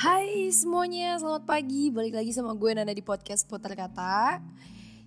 [0.00, 1.92] Hai semuanya, selamat pagi.
[1.92, 4.40] Balik lagi sama gue Nanda di podcast Putar Kata.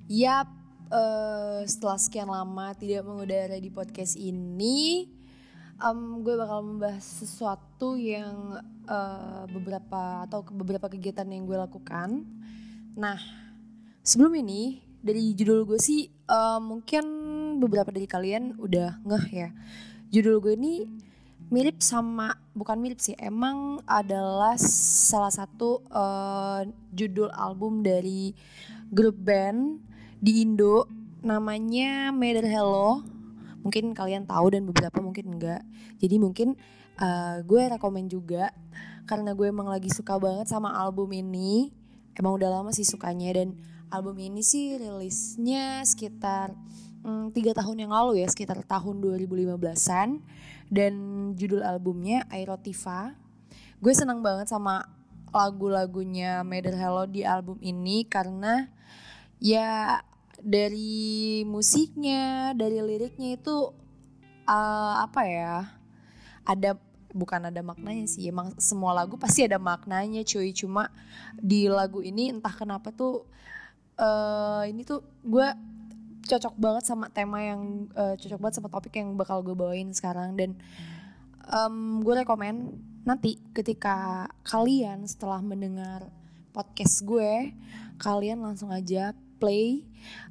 [0.06, 0.46] Yap,
[0.94, 5.10] uh, setelah sekian lama tidak mengudara di podcast ini,
[5.82, 12.30] um, gue bakal membahas sesuatu yang uh, beberapa atau beberapa kegiatan yang gue lakukan.
[12.94, 13.18] Nah,
[14.06, 17.02] sebelum ini dari judul gue sih uh, mungkin
[17.58, 19.50] beberapa dari kalian udah ngeh ya.
[20.14, 20.86] Judul gue ini
[21.52, 28.32] mirip sama bukan mirip sih emang adalah salah satu uh, judul album dari
[28.94, 29.82] grup band
[30.22, 30.88] di Indo.
[31.24, 33.02] Namanya Mother Hello.
[33.64, 35.64] Mungkin kalian tahu dan beberapa mungkin enggak.
[36.04, 36.60] Jadi mungkin
[37.00, 38.52] uh, gue rekomen juga
[39.08, 41.72] karena gue emang lagi suka banget sama album ini.
[42.14, 43.56] Emang udah lama sih sukanya dan
[43.90, 46.54] album ini sih rilisnya sekitar
[47.04, 50.24] hmm, tiga tahun yang lalu ya sekitar tahun 2015an
[50.72, 50.94] dan
[51.36, 53.14] judul albumnya Aerotiva.
[53.84, 54.88] Gue senang banget sama
[55.36, 58.72] lagu-lagunya Mother Hello di album ini karena
[59.44, 60.00] ya
[60.40, 63.76] dari musiknya, dari liriknya itu
[64.48, 65.56] uh, apa ya?
[66.48, 66.80] Ada
[67.14, 70.90] bukan ada maknanya sih emang semua lagu pasti ada maknanya cuy cuma
[71.38, 73.30] di lagu ini entah kenapa tuh
[74.02, 75.46] uh, ini tuh gue
[76.24, 80.36] cocok banget sama tema yang uh, cocok banget sama topik yang bakal gue bawain sekarang.
[80.40, 80.56] Dan
[81.52, 86.08] um, gue rekomen nanti ketika kalian setelah mendengar
[86.56, 87.52] podcast gue
[88.00, 89.84] kalian langsung aja play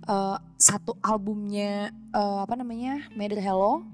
[0.08, 3.84] uh, satu albumnya uh, apa namanya Mother Hello.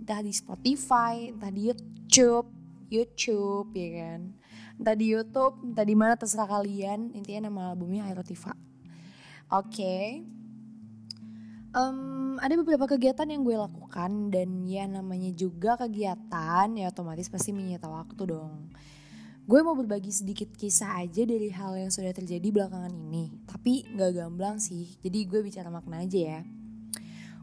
[0.00, 2.48] Entah di Spotify entah di YouTube
[2.92, 4.20] YouTube ya kan?
[4.76, 7.16] Entah di YouTube entah di mana terserah kalian.
[7.16, 8.52] Intinya nama albumnya Aerotiva
[9.50, 9.72] oke.
[9.72, 10.39] okay
[11.74, 17.54] um, ada beberapa kegiatan yang gue lakukan dan ya namanya juga kegiatan ya otomatis pasti
[17.54, 18.72] menyita waktu dong.
[19.50, 23.34] Gue mau berbagi sedikit kisah aja dari hal yang sudah terjadi belakangan ini.
[23.50, 26.40] Tapi gak gamblang sih, jadi gue bicara makna aja ya.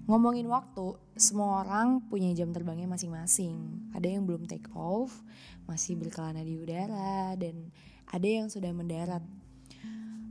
[0.07, 3.91] Ngomongin waktu, semua orang punya jam terbangnya masing-masing.
[3.91, 5.19] Ada yang belum take off,
[5.67, 7.75] masih berkelana di udara, dan
[8.07, 9.19] ada yang sudah mendarat.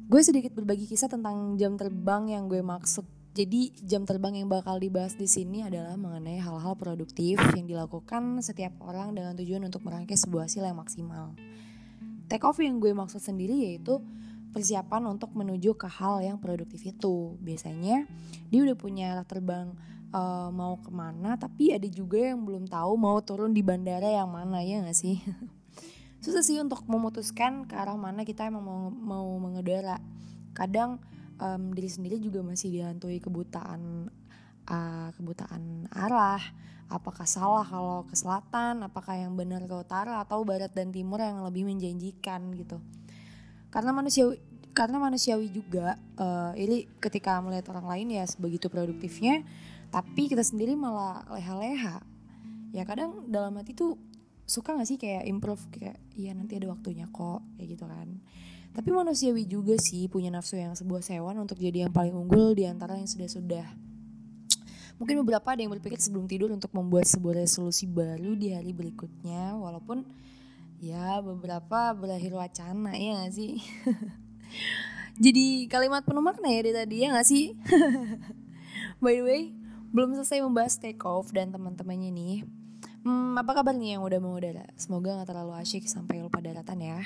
[0.08, 3.04] Gue sedikit berbagi kisah tentang jam terbang yang gue maksud
[3.36, 8.72] jadi jam terbang yang bakal dibahas di sini adalah mengenai hal-hal produktif yang dilakukan setiap
[8.80, 11.36] orang dengan tujuan untuk merangkai sebuah hasil yang maksimal.
[12.32, 14.00] Take off yang gue maksud sendiri yaitu
[14.56, 17.36] persiapan untuk menuju ke hal yang produktif itu.
[17.44, 18.08] Biasanya
[18.48, 19.76] dia udah punya arah terbang
[20.16, 24.32] uh, mau ke mana, tapi ada juga yang belum tahu mau turun di bandara yang
[24.32, 25.20] mana ya gak sih?
[26.24, 30.00] Susah sih untuk memutuskan ke arah mana kita emang mau, mau mengudara.
[30.56, 31.04] Kadang
[31.40, 34.10] um, diri sendiri juga masih dihantui kebutaan
[34.68, 36.42] uh, kebutaan arah.
[36.86, 41.42] Apakah salah kalau ke selatan apakah yang benar ke utara atau barat dan timur yang
[41.42, 42.78] lebih menjanjikan gitu.
[43.74, 44.30] Karena manusia
[44.70, 49.42] karena manusiawi juga uh, ini ketika melihat orang lain ya sebegitu produktifnya
[49.90, 51.98] tapi kita sendiri malah leha-leha.
[52.70, 53.98] Ya kadang dalam hati tuh
[54.46, 58.08] suka gak sih kayak improve kayak iya nanti ada waktunya kok kayak gitu kan
[58.76, 62.68] tapi manusiawi juga sih punya nafsu yang sebuah sewan untuk jadi yang paling unggul di
[62.68, 63.64] antara yang sudah-sudah.
[65.00, 69.56] Mungkin beberapa ada yang berpikir sebelum tidur untuk membuat sebuah resolusi baru di hari berikutnya
[69.56, 70.04] walaupun
[70.76, 73.64] ya beberapa berakhir wacana ya gak sih?
[75.24, 77.56] jadi kalimat penuh makna ya dari tadi ya gak sih?
[79.04, 79.42] By the way,
[79.88, 82.36] belum selesai membahas take off dan teman-temannya nih.
[83.08, 84.68] Hmm, apa kabar nih yang udah mau udara?
[84.76, 87.00] Semoga gak terlalu asyik sampai lupa daratan ya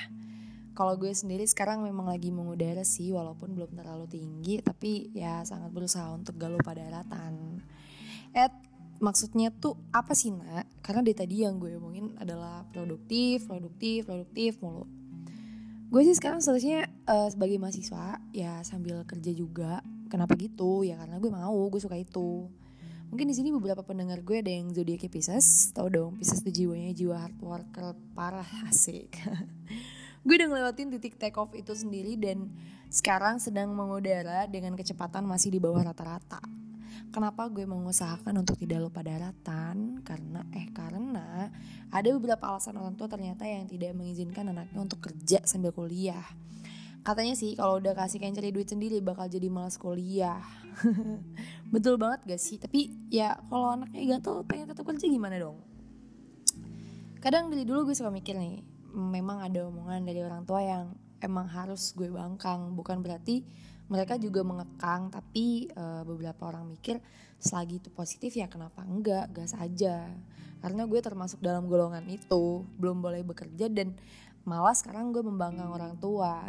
[0.72, 5.70] kalau gue sendiri sekarang memang lagi mengudara sih walaupun belum terlalu tinggi tapi ya sangat
[5.74, 7.60] berusaha untuk gak lupa daratan.
[8.30, 8.54] Ed
[9.00, 10.68] maksudnya tuh apa sih nak?
[10.84, 14.86] Karena dari tadi yang gue omongin adalah produktif, produktif, produktif mulu.
[15.90, 19.82] Gue sih sekarang seharusnya uh, sebagai mahasiswa ya sambil kerja juga.
[20.06, 20.86] Kenapa gitu?
[20.86, 22.46] Ya karena gue mau, gue suka itu.
[23.10, 26.94] Mungkin di sini beberapa pendengar gue ada yang zodiaknya Pisces, tau dong Pisces tuh jiwanya
[26.94, 29.18] jiwa hard worker parah asik.
[30.20, 32.52] Gue udah ngelewatin titik take off itu sendiri dan
[32.92, 36.42] sekarang sedang mengudara dengan kecepatan masih di bawah rata-rata.
[37.10, 39.98] Kenapa gue mengusahakan untuk tidak lupa daratan?
[40.06, 41.50] Karena eh karena
[41.90, 46.22] ada beberapa alasan orang tua ternyata yang tidak mengizinkan anaknya untuk kerja sambil kuliah.
[47.00, 50.44] Katanya sih kalau udah kasih kain cari duit sendiri bakal jadi malas kuliah.
[51.74, 52.60] Betul banget gak sih?
[52.60, 55.58] Tapi ya kalau anaknya gatel pengen tetap kerja gimana dong?
[57.18, 60.84] Kadang dari dulu gue suka mikir nih, memang ada omongan dari orang tua yang
[61.20, 63.44] emang harus gue bangkang bukan berarti
[63.90, 67.02] mereka juga mengekang tapi uh, beberapa orang mikir
[67.42, 70.08] selagi itu positif ya kenapa enggak gas aja
[70.60, 73.96] karena gue termasuk dalam golongan itu belum boleh bekerja dan
[74.48, 76.40] Malah sekarang gue membanggang orang tua.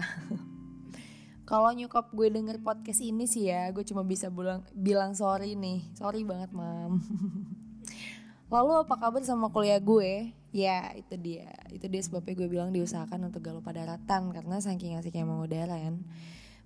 [1.49, 5.83] Kalau nyokap gue denger podcast ini sih ya, gue cuma bisa bilang bilang sorry nih,
[5.99, 7.03] sorry banget mam.
[8.53, 10.31] Lalu apa kabar sama kuliah gue?
[10.51, 14.99] Ya itu dia, itu dia sebabnya gue bilang diusahakan untuk gak lupa daratan karena saking
[14.99, 16.03] asiknya mengudara kan.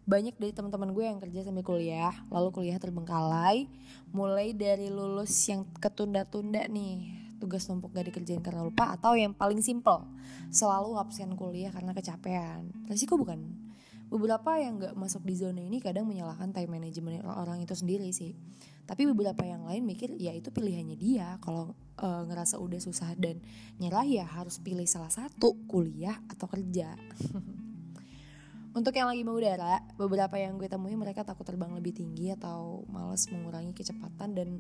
[0.06, 3.70] Banyak dari teman-teman gue yang kerja sambil kuliah, lalu kuliah terbengkalai,
[4.10, 9.62] mulai dari lulus yang ketunda-tunda nih, tugas numpuk gak dikerjain karena lupa atau yang paling
[9.62, 10.06] simple,
[10.50, 12.70] selalu absen kuliah karena kecapean.
[12.90, 13.66] Resiko bukan?
[14.06, 18.38] beberapa yang nggak masuk di zona ini kadang menyalahkan time management orang itu sendiri sih
[18.86, 21.42] tapi beberapa yang lain mikir ya itu pilihannya dia.
[21.42, 23.42] Kalau e, ngerasa udah susah dan
[23.82, 26.94] nyerah ya harus pilih salah satu kuliah atau kerja.
[28.78, 33.24] Untuk yang lagi mengudara, beberapa yang gue temui mereka takut terbang lebih tinggi atau males
[33.32, 34.60] mengurangi kecepatan dan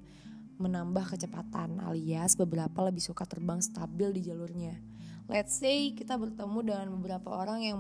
[0.55, 4.79] menambah kecepatan alias beberapa lebih suka terbang stabil di jalurnya.
[5.27, 7.79] Let's say kita bertemu dengan beberapa orang yang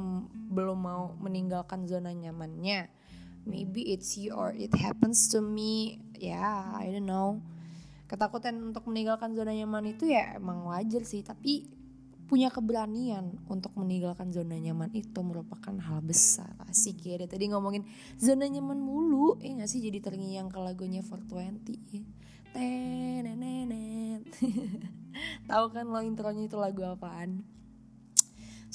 [0.51, 3.04] belum mau meninggalkan zona nyamannya
[3.45, 6.01] maybe it's you or it happens to me.
[6.17, 7.39] Ya yeah, I don't know.
[8.05, 11.69] Ketakutan untuk meninggalkan zona nyaman itu ya emang wajar sih tapi
[12.25, 16.53] punya keberanian untuk meninggalkan zona nyaman itu merupakan hal besar.
[16.65, 17.85] Asik ya dari tadi ngomongin
[18.17, 19.81] zona nyaman mulu eh gak sih?
[19.81, 22.25] Jadi terngiang ke lagunya 420
[22.55, 24.23] tenenenet
[25.49, 27.43] tahu kan lo intronya itu lagu apaan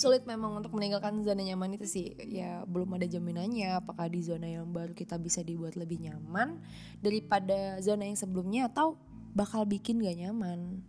[0.01, 2.17] sulit memang untuk meninggalkan zona nyaman itu sih.
[2.25, 3.77] Ya belum ada jaminannya.
[3.77, 6.57] Apakah di zona yang baru kita bisa dibuat lebih nyaman
[7.05, 8.73] daripada zona yang sebelumnya?
[8.73, 8.97] Atau
[9.37, 10.81] bakal bikin gak nyaman?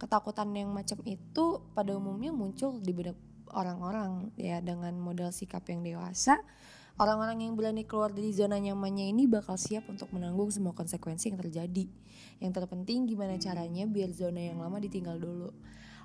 [0.00, 3.20] Ketakutan yang macam itu pada umumnya muncul di benak
[3.52, 4.32] orang-orang.
[4.40, 6.40] Ya dengan modal sikap yang dewasa
[7.00, 11.40] Orang-orang yang berani keluar dari zona nyamannya ini bakal siap untuk menanggung semua konsekuensi yang
[11.40, 11.88] terjadi.
[12.44, 15.48] Yang terpenting gimana caranya biar zona yang lama ditinggal dulu.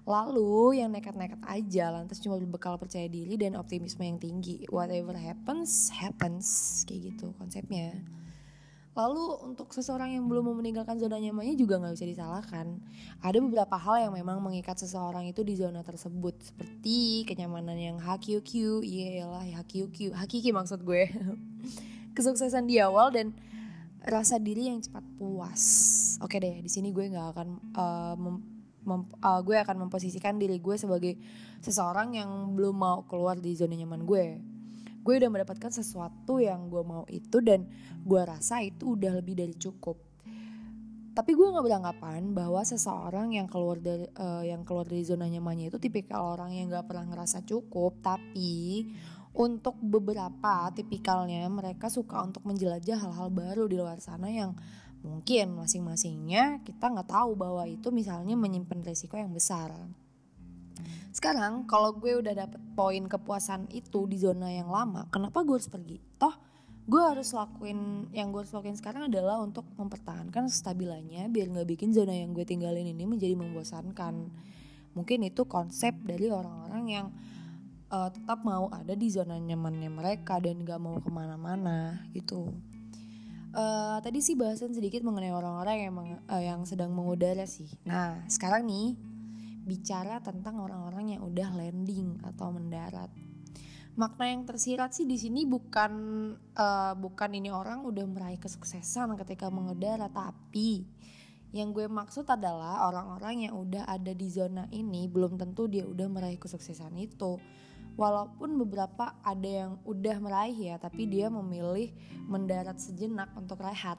[0.05, 4.61] Lalu yang nekat-nekat aja lantas cuma berbekal percaya diri dan optimisme yang tinggi.
[4.69, 6.45] Whatever happens, happens.
[6.85, 8.05] Kayak gitu konsepnya.
[8.95, 12.79] Lalu untuk seseorang yang belum mau meninggalkan zona nyamannya juga nggak bisa disalahkan.
[13.19, 18.85] Ada beberapa hal yang memang mengikat seseorang itu di zona tersebut seperti kenyamanan yang HQQ,
[18.87, 21.11] iyalah HQQ, hakiki maksud gue.
[22.15, 23.35] Kesuksesan di awal dan
[23.99, 25.63] rasa diri yang cepat puas.
[26.23, 28.15] Oke deh, di sini gue nggak akan uh,
[28.85, 31.17] uh, gue akan memposisikan diri gue sebagai
[31.59, 34.25] seseorang yang belum mau keluar di zona nyaman gue.
[35.05, 37.69] Gue udah mendapatkan sesuatu yang gue mau itu dan
[38.01, 39.97] gue rasa itu udah lebih dari cukup.
[41.15, 45.71] Tapi gue nggak beranggapan bahwa seseorang yang keluar dari uh, yang keluar dari zona nyamannya
[45.71, 48.83] itu tipikal orang yang nggak pernah ngerasa cukup tapi
[49.35, 54.55] untuk beberapa tipikalnya mereka suka untuk menjelajah hal-hal baru di luar sana yang
[55.05, 59.71] mungkin masing-masingnya kita nggak tahu bahwa itu misalnya menyimpan resiko yang besar.
[61.15, 65.71] Sekarang kalau gue udah dapet poin kepuasan itu di zona yang lama kenapa gue harus
[65.71, 66.01] pergi?
[66.19, 66.35] Toh
[66.85, 71.89] gue harus lakuin yang gue harus lakuin sekarang adalah untuk mempertahankan stabilannya biar nggak bikin
[71.95, 74.29] zona yang gue tinggalin ini menjadi membosankan.
[74.95, 77.07] Mungkin itu konsep dari orang-orang yang
[77.91, 82.51] uh, tetap mau ada di zona nyamannya mereka dan gak mau ke mana-mana gitu
[83.55, 85.93] uh, tadi sih bahasan sedikit mengenai orang-orang yang
[86.27, 88.99] uh, yang sedang mengudara sih nah sekarang nih
[89.65, 93.09] bicara tentang orang-orang yang udah landing atau mendarat.
[93.97, 95.91] Makna yang tersirat sih di sini bukan
[96.53, 100.85] uh, bukan ini orang udah meraih kesuksesan ketika mengudara, tapi
[101.55, 106.07] yang gue maksud adalah orang-orang yang udah ada di zona ini belum tentu dia udah
[106.11, 107.41] meraih kesuksesan itu.
[107.95, 111.95] Walaupun beberapa ada yang udah meraih ya, tapi dia memilih
[112.27, 113.95] mendarat sejenak untuk rehat.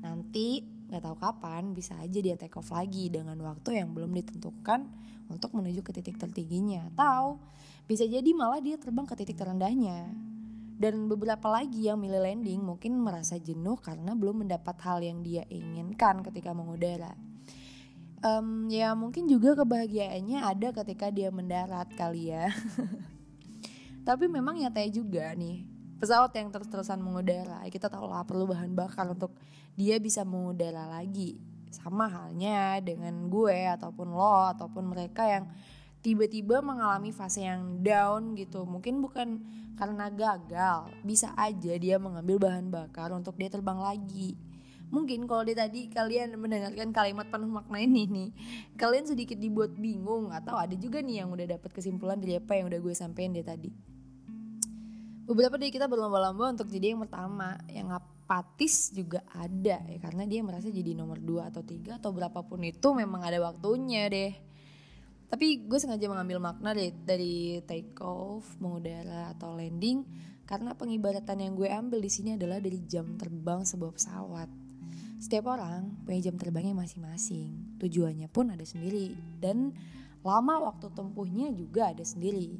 [0.00, 4.88] Nanti nggak tahu kapan bisa aja dia take off lagi dengan waktu yang belum ditentukan
[5.28, 6.88] untuk menuju ke titik tertingginya.
[6.96, 7.44] Atau
[7.84, 10.08] bisa jadi malah dia terbang ke titik terendahnya.
[10.78, 15.42] Dan beberapa lagi yang milih landing mungkin merasa jenuh karena belum mendapat hal yang dia
[15.50, 17.18] inginkan ketika mengudara
[18.22, 22.50] um, ya mungkin juga kebahagiaannya ada ketika dia mendarat kali ya
[24.08, 25.68] tapi memang nyatanya juga nih
[26.00, 29.36] pesawat yang terus-terusan mengudara kita tahu lah perlu bahan bakar untuk
[29.78, 31.38] dia bisa mengudara lagi.
[31.70, 35.46] Sama halnya dengan gue ataupun lo ataupun mereka yang
[36.02, 38.66] tiba-tiba mengalami fase yang down gitu.
[38.66, 39.38] Mungkin bukan
[39.78, 44.34] karena gagal bisa aja dia mengambil bahan bakar untuk dia terbang lagi.
[44.88, 48.30] Mungkin kalau dia tadi kalian mendengarkan kalimat penuh makna ini nih
[48.80, 52.72] kalian sedikit dibuat bingung atau ada juga nih yang udah dapat kesimpulan dari apa yang
[52.72, 53.68] udah gue sampein dia tadi
[55.28, 60.40] beberapa dari kita berlomba-lomba untuk jadi yang pertama yang apatis juga ada ya karena dia
[60.40, 64.32] merasa jadi nomor dua atau tiga atau berapapun itu memang ada waktunya deh
[65.28, 67.36] tapi gue sengaja mengambil makna dari, dari
[67.68, 70.00] take off, mengudara atau landing
[70.48, 74.48] karena pengibaratan yang gue ambil di sini adalah dari jam terbang sebuah pesawat.
[75.20, 79.76] Setiap orang punya jam terbangnya masing-masing, tujuannya pun ada sendiri dan
[80.24, 82.56] lama waktu tempuhnya juga ada sendiri.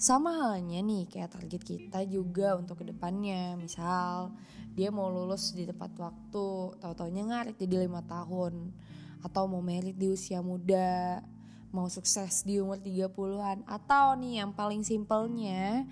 [0.00, 3.52] Sama halnya nih kayak target kita juga untuk ke depannya.
[3.60, 4.32] Misal
[4.72, 8.72] dia mau lulus di tepat waktu, tahu-taunya ngarit jadi lima tahun.
[9.20, 11.20] Atau mau merit di usia muda,
[11.68, 15.84] mau sukses di umur 30-an atau nih yang paling simpelnya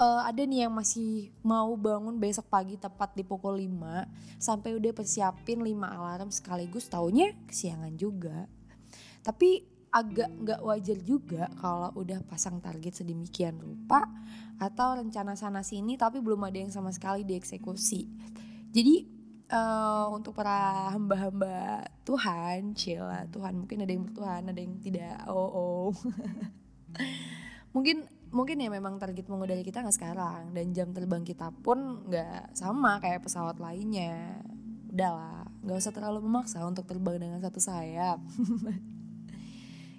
[0.00, 4.96] uh, ada nih yang masih mau bangun besok pagi tepat di pukul 5 sampai udah
[4.96, 8.48] persiapin 5 alarm sekaligus taunya kesiangan juga.
[9.20, 14.02] Tapi agak nggak wajar juga kalau udah pasang target sedemikian rupa
[14.58, 18.10] atau rencana sana sini tapi belum ada yang sama sekali dieksekusi.
[18.74, 19.06] Jadi
[19.54, 25.14] uh, untuk para hamba-hamba Tuhan, cila Tuhan mungkin ada yang bertuhan, ada yang tidak.
[25.30, 25.88] Oh oh.
[27.74, 28.02] mungkin
[28.34, 32.98] mungkin ya memang target mengudara kita nggak sekarang dan jam terbang kita pun nggak sama
[32.98, 34.42] kayak pesawat lainnya.
[34.90, 38.18] Udahlah, nggak usah terlalu memaksa untuk terbang dengan satu sayap.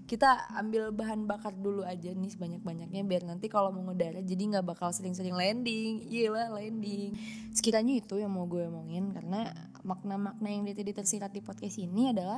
[0.05, 4.65] kita ambil bahan bakar dulu aja nih sebanyak-banyaknya biar nanti kalau mau ngudara jadi nggak
[4.65, 6.05] bakal sering-sering landing.
[6.29, 7.17] Lah landing.
[7.53, 9.49] Sekiranya itu yang mau gue omongin karena
[9.81, 12.37] makna-makna yang tadi tersirat di podcast ini adalah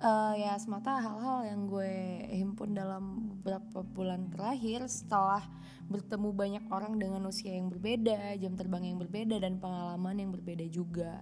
[0.00, 1.92] uh, ya semata hal-hal yang gue
[2.32, 5.44] himpun dalam beberapa bulan terakhir setelah
[5.86, 10.64] bertemu banyak orang dengan usia yang berbeda, jam terbang yang berbeda dan pengalaman yang berbeda
[10.72, 11.20] juga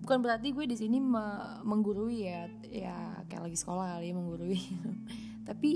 [0.00, 4.60] bukan berarti gue di sini me menggurui ya ya kayak lagi sekolah kali ya, menggurui.
[5.48, 5.70] Tapi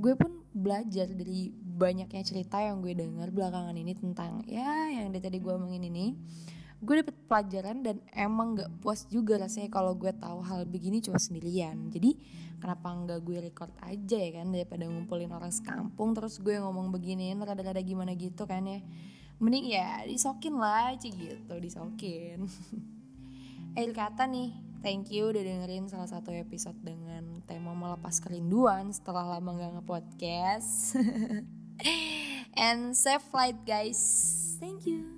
[0.00, 5.22] gue pun belajar dari banyaknya cerita yang gue dengar belakangan ini tentang ya yang dari
[5.22, 6.16] tadi gue omongin ini.
[6.80, 11.20] Gue dapet pelajaran dan emang gak puas juga rasanya kalau gue tahu hal begini cuma
[11.20, 11.92] sendirian.
[11.92, 12.16] Jadi
[12.56, 17.36] kenapa nggak gue record aja ya kan daripada ngumpulin orang sekampung terus gue ngomong begini
[17.36, 18.80] rada-rada gimana gitu kan ya?
[19.40, 22.44] Mending ya disokin lah aja gitu disokin
[23.74, 24.50] akhir kata nih
[24.80, 30.96] thank you udah dengerin salah satu episode dengan tema melepas kerinduan setelah lama gak nge-podcast.
[32.60, 34.00] And safe flight guys.
[34.60, 35.09] Thank you